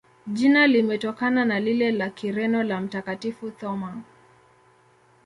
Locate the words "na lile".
1.45-1.91